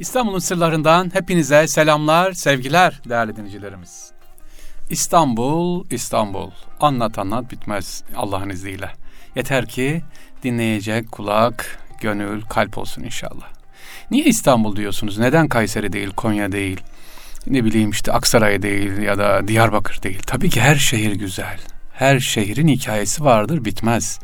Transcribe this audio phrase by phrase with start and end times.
[0.00, 4.12] İstanbul'un sırlarından hepinize selamlar, sevgiler değerli dinleyicilerimiz.
[4.90, 6.50] İstanbul, İstanbul.
[6.80, 8.90] Anlat anlat bitmez Allah'ın izniyle.
[9.36, 10.02] Yeter ki
[10.42, 13.48] dinleyecek kulak, gönül, kalp olsun inşallah.
[14.10, 15.18] Niye İstanbul diyorsunuz?
[15.18, 16.80] Neden Kayseri değil, Konya değil?
[17.46, 20.22] Ne bileyim işte Aksaray değil ya da Diyarbakır değil.
[20.26, 21.60] Tabii ki her şehir güzel.
[22.00, 24.18] Her şehrin hikayesi vardır, bitmez.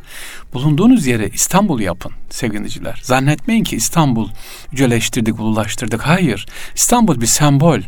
[0.53, 3.01] Bulunduğunuz yere İstanbul yapın sevgiliciler.
[3.03, 4.29] Zannetmeyin ki İstanbul
[4.73, 6.03] yüceleştirdik, ululaştırdık.
[6.03, 7.81] Hayır, İstanbul bir sembol.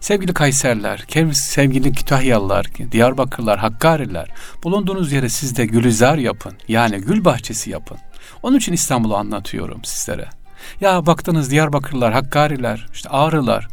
[0.00, 4.28] Sevgili Kayserler, sevgili Kütahyalılar, Diyarbakırlar, Hakkariler,
[4.64, 6.52] bulunduğunuz yere siz de gülizar yapın.
[6.68, 7.98] Yani gül bahçesi yapın.
[8.42, 10.28] Onun için İstanbul'u anlatıyorum sizlere.
[10.80, 13.68] Ya baktınız Diyarbakırlar, Hakkariler, işte Ağrılar,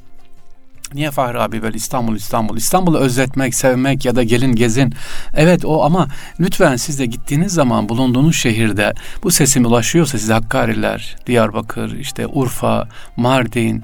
[0.93, 4.93] Niye Fahri abi böyle İstanbul İstanbul İstanbul'u özletmek, sevmek ya da gelin gezin.
[5.33, 6.07] Evet o ama
[6.39, 12.87] lütfen siz de gittiğiniz zaman bulunduğunuz şehirde bu sesim ulaşıyorsa size Hakkariler, Diyarbakır, işte Urfa,
[13.17, 13.83] Mardin,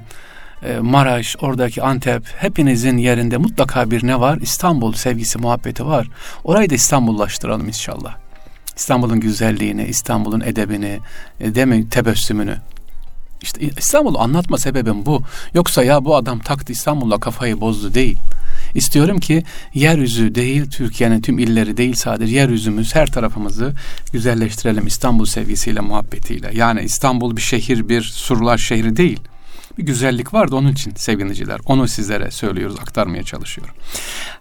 [0.62, 4.38] e, Maraş, oradaki Antep hepinizin yerinde mutlaka bir ne var?
[4.42, 6.08] İstanbul sevgisi, muhabbeti var.
[6.44, 8.16] Orayı da İstanbullaştıralım inşallah.
[8.76, 10.98] İstanbul'un güzelliğini, İstanbul'un edebini,
[11.40, 12.56] e, değil mi, tebessümünü
[13.44, 15.22] işte İstanbul'u anlatma sebebim bu.
[15.54, 18.18] Yoksa ya bu adam taktı İstanbul'la kafayı bozdu değil.
[18.74, 23.72] İstiyorum ki yeryüzü değil, Türkiye'nin tüm illeri değil sadece yeryüzümüz, her tarafımızı
[24.12, 26.50] güzelleştirelim İstanbul sevgisiyle, muhabbetiyle.
[26.54, 29.20] Yani İstanbul bir şehir, bir surlar şehri değil.
[29.78, 31.60] Bir güzellik var da onun için sevgiliciler.
[31.66, 33.74] Onu sizlere söylüyoruz, aktarmaya çalışıyorum.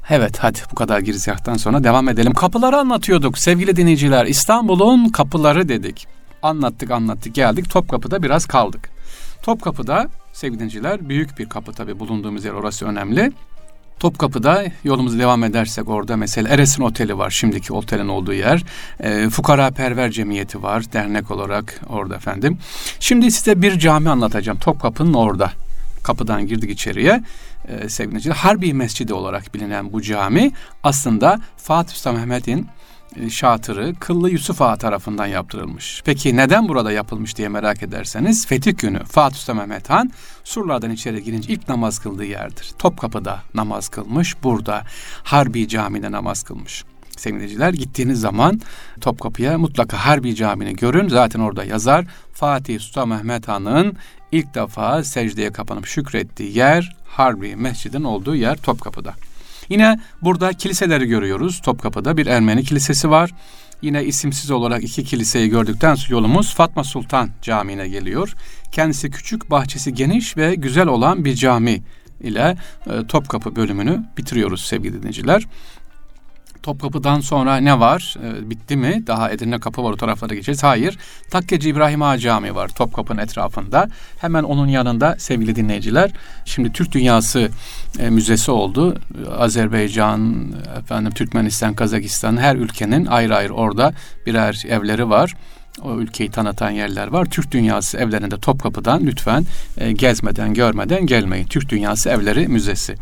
[0.09, 2.33] Evet hadi bu kadar girizgahtan sonra devam edelim.
[2.33, 4.25] Kapıları anlatıyorduk sevgili dinleyiciler.
[4.25, 6.07] İstanbul'un kapıları dedik.
[6.41, 8.92] Anlattık anlattık geldik Topkapı'da biraz kaldık.
[9.43, 13.31] Topkapı'da sevgili dinleyiciler büyük bir kapı tabii bulunduğumuz yer orası önemli.
[13.99, 18.63] Topkapı'da yolumuzu devam edersek orada mesela Eres'in Oteli var şimdiki otelin olduğu yer.
[18.99, 22.57] E, Fukara Perver Cemiyeti var dernek olarak orada efendim.
[22.99, 25.51] Şimdi size bir cami anlatacağım Topkapı'nın orada.
[26.03, 27.23] Kapıdan girdik içeriye
[27.67, 30.51] e, sevgili Harbi Mescidi olarak bilinen bu cami
[30.83, 32.67] aslında Fatih Sultan Mehmet'in
[33.29, 36.01] şatırı Kıllı Yusuf Ağa tarafından yaptırılmış.
[36.05, 40.11] Peki neden burada yapılmış diye merak ederseniz Fetih günü Fatih Sultan Mehmet Han
[40.43, 42.71] surlardan içeri girince ilk namaz kıldığı yerdir.
[42.79, 44.83] Topkapı'da namaz kılmış, burada
[45.23, 46.83] Harbi Camii'de namaz kılmış.
[47.17, 48.61] Sevgiliciler gittiğiniz zaman
[49.01, 51.07] Topkapı'ya mutlaka Harbi Camii'ni görün.
[51.07, 53.97] Zaten orada yazar Fatih Sultan Mehmet Han'ın
[54.31, 59.13] ilk defa secdeye kapanıp şükrettiği yer Harbi Mescid'in olduğu yer Topkapı'da.
[59.69, 61.61] Yine burada kiliseleri görüyoruz.
[61.61, 63.31] Topkapı'da bir Ermeni kilisesi var.
[63.81, 68.33] Yine isimsiz olarak iki kiliseyi gördükten sonra yolumuz Fatma Sultan Camii'ne geliyor.
[68.71, 71.81] Kendisi küçük, bahçesi geniş ve güzel olan bir cami
[72.21, 72.57] ile
[72.87, 75.47] e, Topkapı bölümünü bitiriyoruz sevgili dinleyiciler.
[76.63, 78.15] Topkapı'dan sonra ne var?
[78.23, 79.03] E, bitti mi?
[79.07, 80.63] Daha Edirne Kapı var o taraflara geçeceğiz.
[80.63, 80.97] Hayır.
[81.31, 83.87] Takkeci İbrahim Ağa Camii var Topkapı'nın etrafında.
[84.17, 86.11] Hemen onun yanında sevgili dinleyiciler.
[86.45, 87.49] Şimdi Türk Dünyası
[87.99, 88.97] e, Müzesi oldu.
[89.37, 93.93] Azerbaycan, efendim Türkmenistan, Kazakistan her ülkenin ayrı ayrı orada
[94.25, 95.35] birer evleri var
[95.81, 97.25] o ülkeyi tanıtan yerler var.
[97.25, 99.45] Türk Dünyası evlerinde Topkapı'dan lütfen
[99.77, 101.45] e, gezmeden, görmeden gelmeyin.
[101.45, 102.95] Türk Dünyası Evleri Müzesi.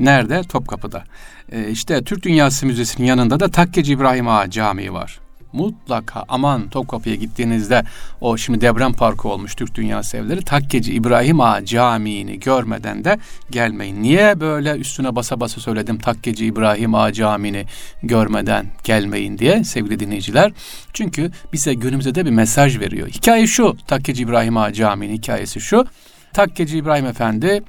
[0.00, 0.42] Nerede?
[0.42, 1.04] Topkapı'da.
[1.52, 5.20] E, işte Türk Dünyası Müzesi'nin yanında da Takkeci İbrahim Ağa Camii var.
[5.52, 7.82] Mutlaka aman Topkapı'ya gittiğinizde
[8.20, 13.18] o şimdi deprem parkı olmuş Türk Dünyası Evleri Takkeci İbrahim Ağa Camii'ni görmeden de
[13.50, 14.02] gelmeyin.
[14.02, 17.64] Niye böyle üstüne basa basa söyledim Takkeci İbrahim Ağa Camii'ni
[18.02, 20.52] görmeden gelmeyin diye sevgili dinleyiciler.
[20.92, 23.08] Çünkü bize günümüzde de bir mesaj veriyor.
[23.08, 25.86] Hikaye şu Takkeci İbrahim Ağa Camii'nin hikayesi şu.
[26.32, 27.62] Takkeci İbrahim Efendi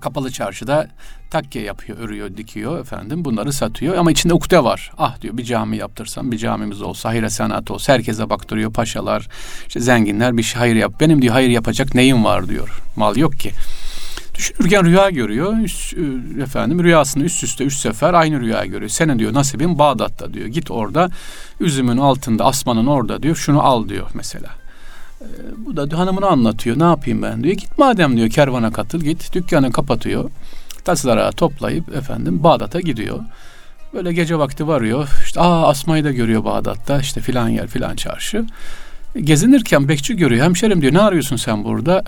[0.00, 0.88] kapalı çarşıda
[1.30, 3.24] takke yapıyor, örüyor, dikiyor efendim.
[3.24, 4.92] Bunları satıyor ama içinde ukde var.
[4.98, 9.28] Ah diyor bir cami yaptırsam, bir camimiz olsa, hayır sanat olsa, herkese baktırıyor paşalar,
[9.68, 10.92] işte zenginler bir şey hayır yap.
[11.00, 12.82] Benim diyor hayır yapacak neyim var diyor.
[12.96, 13.50] Mal yok ki.
[14.34, 15.58] Düşünürken rüya görüyor.
[15.58, 18.88] Üst, e, efendim rüyasını üst üste üç sefer aynı rüya görüyor.
[18.90, 20.46] Senin diyor nasibin Bağdat'ta diyor.
[20.46, 21.10] Git orada
[21.60, 23.36] üzümün altında asmanın orada diyor.
[23.36, 24.63] Şunu al diyor mesela.
[25.20, 25.26] Ee,
[25.56, 26.78] bu da hanımını anlatıyor.
[26.78, 27.54] Ne yapayım ben diyor.
[27.54, 29.34] Git madem diyor kervana katıl git.
[29.34, 30.30] Dükkanı kapatıyor.
[30.84, 33.18] Taslara toplayıp efendim Bağdat'a gidiyor.
[33.94, 35.08] Böyle gece vakti varıyor.
[35.24, 37.00] İşte aa Asma'yı da görüyor Bağdat'ta.
[37.00, 38.46] İşte filan yer filan çarşı.
[39.20, 40.44] Gezinirken bekçi görüyor.
[40.44, 42.02] Hemşerim diyor ne arıyorsun sen burada?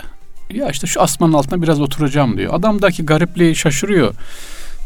[0.53, 2.53] Ya işte şu asmanın altına biraz oturacağım diyor.
[2.53, 4.13] Adamdaki garipliği şaşırıyor.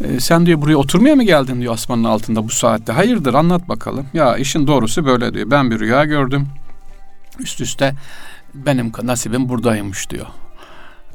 [0.03, 2.93] E, sen diyor buraya oturmaya mı geldin diyor asmanın altında bu saatte.
[2.93, 4.05] Hayırdır anlat bakalım.
[4.13, 5.51] Ya işin doğrusu böyle diyor.
[5.51, 6.47] Ben bir rüya gördüm
[7.39, 7.95] üst üste
[8.53, 10.27] benim nasibim buradaymış diyor.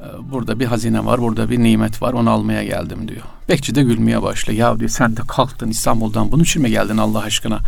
[0.01, 3.23] Ee, burada bir hazine var, burada bir nimet var, onu almaya geldim diyor.
[3.49, 4.59] Bekçi de gülmeye başlıyor.
[4.59, 7.59] Ya diyor sen de kalktın İstanbul'dan bunun için mi geldin Allah aşkına?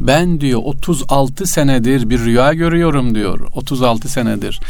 [0.00, 3.40] Ben diyor 36 senedir bir rüya görüyorum diyor.
[3.54, 4.60] 36 senedir.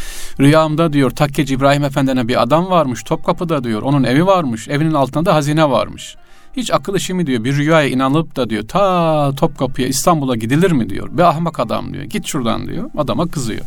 [0.40, 3.82] Rüyamda diyor Takkeci İbrahim Efendi'ne bir adam varmış Topkapı'da diyor.
[3.82, 4.68] Onun evi varmış.
[4.68, 6.16] Evinin altında da hazine varmış.
[6.56, 10.90] Hiç akıl işi mi diyor bir rüyaya inanıp da diyor ta Topkapı'ya İstanbul'a gidilir mi
[10.90, 11.08] diyor.
[11.12, 12.04] Bir ahmak adam diyor.
[12.04, 12.90] Git şuradan diyor.
[12.96, 13.64] Adama kızıyor.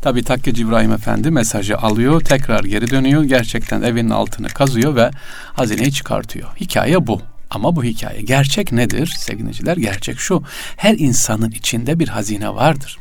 [0.00, 3.24] Tabi Takkeci İbrahim Efendi mesajı alıyor, tekrar geri dönüyor.
[3.24, 5.10] Gerçekten evinin altını kazıyor ve
[5.52, 6.48] hazineyi çıkartıyor.
[6.60, 7.20] Hikaye bu.
[7.50, 9.76] Ama bu hikaye gerçek nedir sevgiliciler?
[9.76, 10.42] Gerçek şu.
[10.76, 12.98] Her insanın içinde bir hazine vardır.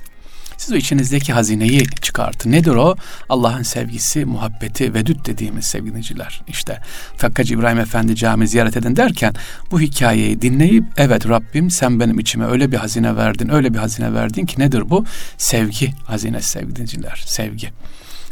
[0.58, 2.52] Siz o içinizdeki hazineyi çıkartın.
[2.52, 2.96] Nedir o?
[3.30, 6.42] Allah'ın sevgisi, muhabbeti, vedüt dediğimiz sevgiliciler.
[6.48, 6.80] İşte
[7.18, 9.34] Fakkacı İbrahim Efendi cami ziyaret edin derken
[9.72, 14.14] bu hikayeyi dinleyip evet Rabbim sen benim içime öyle bir hazine verdin, öyle bir hazine
[14.14, 15.06] verdin ki nedir bu?
[15.38, 17.70] Sevgi hazinesi sevgiliciler, sevgi.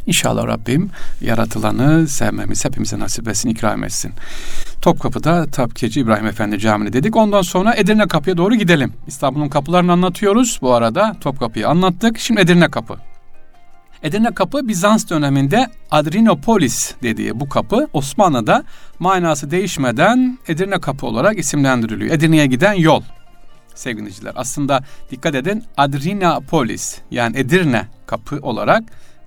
[0.08, 0.90] İnşallah Rabbim
[1.22, 4.12] yaratılanı sevmemiz hepimize nasip etsin, ikram etsin.
[4.82, 7.16] Topkapı'da Tapkeci İbrahim Efendi Camii dedik.
[7.16, 8.94] Ondan sonra Edirne Kapı'ya doğru gidelim.
[9.08, 11.16] İstanbul'un kapılarını anlatıyoruz bu arada.
[11.22, 12.20] Topkapı'yı anlattık.
[12.20, 12.98] Şimdi Edirne Kapı.
[14.04, 18.64] Edirne Kapı Bizans döneminde Adrinopolis dediği bu kapı Osmanlı'da
[19.00, 22.16] manası değişmeden Edirne Kapı olarak isimlendiriliyor.
[22.16, 23.02] Edirne'ye giden yol
[23.76, 24.34] sevgiliciler.
[24.36, 28.84] Aslında dikkat edin Adrinapolis yani Edirne Kapı olarak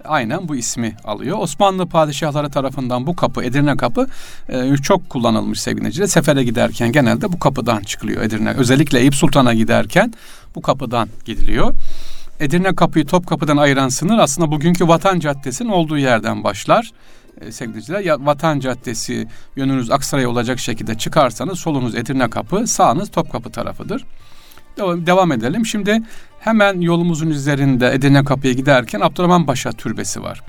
[0.06, 1.38] aynen bu ismi alıyor.
[1.41, 4.06] Osmanlı padişahları tarafından bu kapı Edirne kapı
[4.49, 8.50] e, çok kullanılmış sevgili Sefere giderken genelde bu kapıdan çıkılıyor Edirne.
[8.50, 10.12] Özellikle Eyüp Sultan'a giderken
[10.55, 11.75] bu kapıdan gidiliyor.
[12.41, 16.93] Edirne kapıyı Topkapı'dan ayıran sınır aslında bugünkü Vatan Caddesi'nin olduğu yerden başlar.
[17.41, 23.50] E, sevgiliciler ya Vatan Caddesi yönünüz Aksaray olacak şekilde çıkarsanız solunuz Edirne kapı, sağınız Topkapı
[23.50, 24.05] tarafıdır.
[24.79, 25.67] Devam edelim.
[25.67, 26.03] Şimdi
[26.40, 30.42] hemen yolumuzun üzerinde Edirne Kapı'ya giderken Abdurrahman Paşa türbesi var.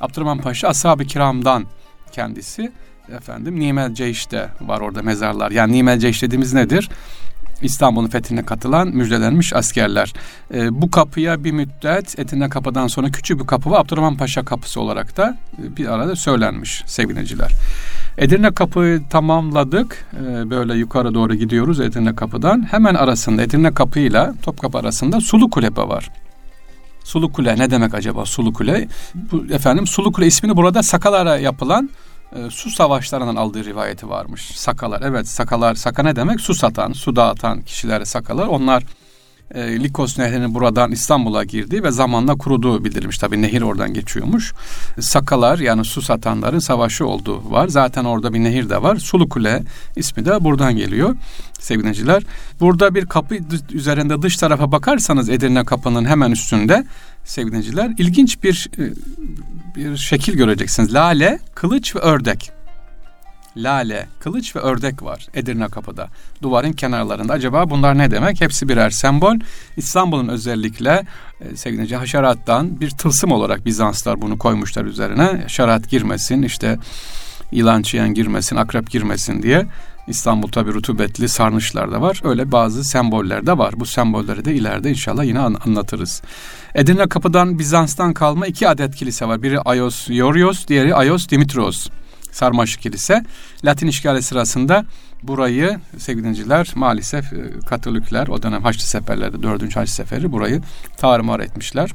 [0.00, 1.64] Abdurrahman Paşa ashab-ı kiramdan
[2.12, 2.72] kendisi.
[3.16, 5.50] Efendim Nimel Ceyş'te var orada mezarlar.
[5.50, 6.88] Yani Nimel Ceyş dediğimiz nedir?
[7.62, 10.12] İstanbul'un fethine katılan müjdelenmiş askerler.
[10.54, 13.80] E, bu kapıya bir müddet Edirne Kapı'dan sonra küçük bir kapı var.
[13.80, 17.50] Abdurrahman Paşa Kapısı olarak da e, bir arada söylenmiş sevgiliciler.
[18.18, 20.06] Edirne Kapı'yı tamamladık.
[20.14, 22.66] Ee, böyle yukarı doğru gidiyoruz Edirne Kapı'dan.
[22.70, 26.10] Hemen arasında Edirne Kapı ile Topkapı arasında Sulu Kulebe var.
[27.04, 28.88] Sulu Kule ne demek acaba Sulu Kule?
[29.14, 31.90] Bu, efendim Sulu Kule ismini burada Sakalara yapılan
[32.36, 34.42] e, su savaşlarından aldığı rivayeti varmış.
[34.42, 36.40] Sakalar evet sakalar saka ne demek?
[36.40, 38.46] Su satan, su dağıtan kişilere sakalar.
[38.46, 38.84] Onlar
[39.54, 43.18] e, Likos Nehri'nin buradan İstanbul'a girdiği ve zamanla kuruduğu bildirilmiş.
[43.18, 44.52] Tabi nehir oradan geçiyormuş.
[45.00, 47.68] Sakalar yani su satanların savaşı olduğu var.
[47.68, 48.96] Zaten orada bir nehir de var.
[48.96, 49.62] Sulu Kule
[49.96, 51.16] ismi de buradan geliyor
[51.60, 52.22] sevgiliciler.
[52.60, 53.36] Burada bir kapı
[53.72, 56.84] üzerinde dış tarafa bakarsanız Edirne kapının hemen üstünde
[57.24, 58.92] sevgiliciler ilginç bir e,
[59.76, 60.94] bir şekil göreceksiniz.
[60.94, 62.59] Lale, kılıç ve ördek
[63.56, 66.08] lale, kılıç ve ördek var Edirne Kapı'da.
[66.42, 67.32] Duvarın kenarlarında.
[67.32, 68.40] Acaba bunlar ne demek?
[68.40, 69.36] Hepsi birer sembol.
[69.76, 71.06] İstanbul'un özellikle
[71.40, 75.40] e, sevgili haşerattan bir tılsım olarak Bizanslar bunu koymuşlar üzerine.
[75.42, 76.78] Haşerat girmesin, işte
[77.52, 79.66] yılan çiyen girmesin, akrep girmesin diye.
[80.08, 82.20] İstanbul tabi rutubetli sarnıçlar da var.
[82.24, 83.74] Öyle bazı semboller de var.
[83.76, 86.22] Bu sembolleri de ileride inşallah yine anlatırız.
[86.74, 89.42] Edirne Kapı'dan Bizans'tan kalma iki adet kilise var.
[89.42, 91.88] Biri Ayos Yorios, diğeri Ayos Dimitros.
[92.32, 93.24] Sarmaşık Kilise.
[93.64, 94.84] Latin işgali sırasında
[95.22, 99.76] burayı sevgili maalesef e, Katolikler o dönem Haçlı Seferleri, 4.
[99.76, 100.62] Haçlı Seferi burayı
[100.96, 101.90] tarumar etmişler.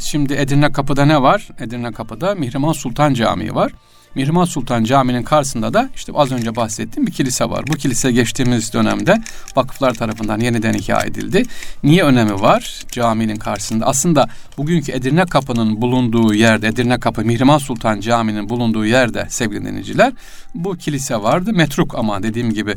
[0.00, 1.48] Şimdi Edirne Kapı'da ne var?
[1.60, 3.72] Edirne Kapı'da Mihrimah Sultan Camii var.
[4.16, 7.64] Mihrimah Sultan Camii'nin karşısında da işte az önce bahsettiğim bir kilise var.
[7.66, 9.22] Bu kilise geçtiğimiz dönemde
[9.56, 11.42] vakıflar tarafından yeniden ihya edildi.
[11.82, 13.86] Niye önemi var caminin karşısında?
[13.86, 20.12] Aslında bugünkü Edirne Kapı'nın bulunduğu yerde, Edirne Kapı Mihrimah Sultan Camii'nin bulunduğu yerde sevgili dinleyiciler
[20.54, 21.52] bu kilise vardı.
[21.52, 22.74] Metruk ama dediğim gibi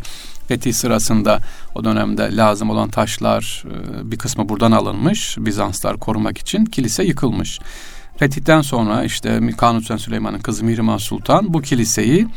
[0.48, 1.40] fetih sırasında
[1.76, 5.36] o dönemde lazım olan taşlar e, bir kısmı buradan alınmış.
[5.40, 7.60] Bizanslar korumak için kilise yıkılmış.
[8.20, 12.28] Fetihten sonra işte Kanuni Süleyman'ın kızı Mihrimah Sultan bu kiliseyi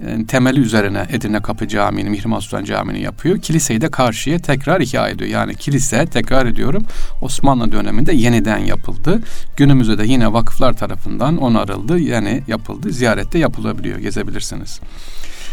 [0.00, 3.40] e, temeli üzerine Edirne Kapı Camii'ni, Mihrimah Sultan Camii'ni yapıyor.
[3.40, 5.30] Kiliseyi de karşıya tekrar ihya ediyor.
[5.30, 6.82] Yani kilise tekrar ediyorum
[7.22, 9.22] Osmanlı döneminde yeniden yapıldı.
[9.56, 11.98] Günümüzde de yine vakıflar tarafından onarıldı.
[11.98, 12.92] Yani yapıldı.
[12.92, 13.98] Ziyarette yapılabiliyor.
[13.98, 14.80] Gezebilirsiniz.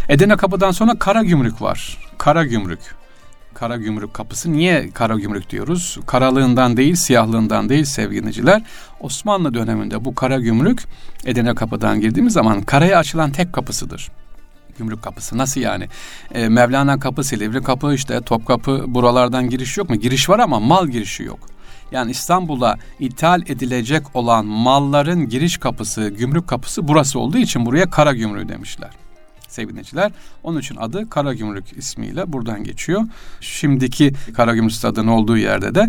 [0.10, 1.98] Edirne Kapı'dan sonra Kara Gümrük var.
[2.18, 3.01] Kara Gümrük.
[3.54, 4.54] Kara Gümrük Kapısı.
[4.54, 6.00] Niye Kara Gümrük diyoruz?
[6.08, 8.64] Karalığından değil, siyahlığından değil sevgiliciler.
[9.00, 10.84] Osmanlı döneminde bu Kara Gümrük
[11.26, 14.12] Edirne Kapı'dan girdiğimiz zaman karaya açılan tek kapısıdır.
[14.78, 15.88] Gümrük kapısı nasıl yani?
[16.34, 19.96] E, Mevlana kapı, Silivri kapı, işte Topkapı buralardan giriş yok mu?
[19.96, 21.40] Giriş var ama mal girişi yok.
[21.92, 28.14] Yani İstanbul'a ithal edilecek olan malların giriş kapısı, gümrük kapısı burası olduğu için buraya kara
[28.14, 28.90] gümrüğü demişler
[29.52, 30.12] sevgiliciler.
[30.44, 33.02] Onun için adı Karagümrük ismiyle buradan geçiyor.
[33.42, 35.88] Şimdiki Karagümrük stadının olduğu yerde de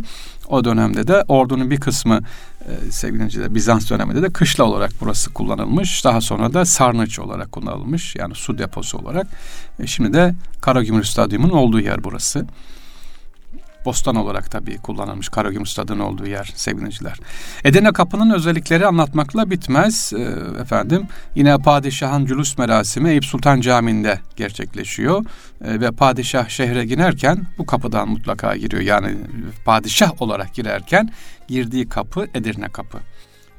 [0.49, 2.21] o dönemde de ordunun bir kısmı
[2.61, 6.04] e, sevgiliciler Bizans döneminde de kışla olarak burası kullanılmış.
[6.04, 8.16] Daha sonra da sarnıç olarak kullanılmış.
[8.16, 9.26] Yani su deposu olarak.
[9.78, 12.47] E, şimdi de Karagümrük Stadyumu'nun olduğu yer burası.
[13.85, 17.19] Bostan olarak tabii kullanılmış Karagümrük Stadı'nın olduğu yer sevgiliciler.
[17.65, 20.12] Edirne Kapı'nın özellikleri anlatmakla bitmez.
[20.12, 20.23] E,
[20.61, 25.25] efendim yine padişahın cülüs merasimi Eyüp Sultan Camii'nde gerçekleşiyor.
[25.65, 28.83] E, ve padişah şehre girerken bu kapıdan mutlaka giriyor.
[28.83, 29.17] Yani
[29.65, 31.11] padişah olarak girerken
[31.49, 32.99] girdiği kapı Edirne Kapı.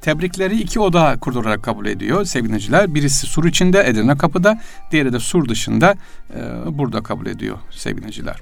[0.02, 2.96] Tebrikleri iki oda kurdurarak kabul ediyor sevgiliciler.
[2.96, 4.60] Birisi sur içinde Edirne Kapı'da,
[4.92, 5.96] diğeri de sur dışında
[6.36, 6.42] e,
[6.78, 8.36] burada kabul ediyor sevgiliciler.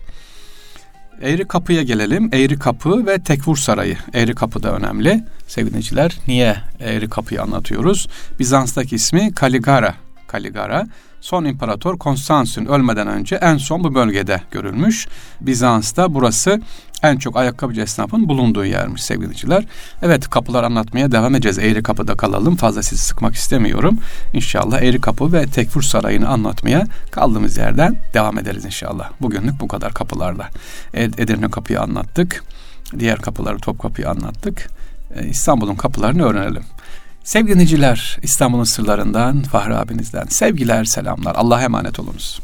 [1.21, 2.29] Eğri Kapı'ya gelelim.
[2.33, 3.97] Eğri Kapı ve Tekfur Sarayı.
[4.13, 5.23] Eğri Kapı da önemli.
[5.47, 8.07] Sevgiliciler niye Eğri Kapı'yı anlatıyoruz?
[8.39, 9.95] Bizans'taki ismi Kaligara.
[10.27, 10.87] Kaligara.
[11.21, 15.07] Son imparator Konstantin ölmeden önce en son bu bölgede görülmüş.
[15.41, 16.61] Bizans'ta burası
[17.03, 19.65] en çok ayakkabıcı esnafın bulunduğu yermiş sevgiliciler.
[20.01, 21.59] Evet kapılar anlatmaya devam edeceğiz.
[21.59, 22.55] Eğri Kapı'da kalalım.
[22.55, 23.99] Fazla sizi sıkmak istemiyorum.
[24.33, 29.09] İnşallah Eğri Kapı ve Tekfur Sarayı'nı anlatmaya kaldığımız yerden devam ederiz inşallah.
[29.21, 30.47] Bugünlük bu kadar kapılarda.
[30.93, 32.43] Edirne Kapı'yı anlattık.
[32.99, 34.69] Diğer kapıları Topkapı'yı anlattık.
[35.15, 36.63] Ee, İstanbul'un kapılarını öğrenelim.
[37.23, 41.35] Sevgili dinleyiciler, İstanbul'un sırlarından Fahri abinizden sevgiler, selamlar.
[41.35, 42.39] Allah'a emanet olunuz.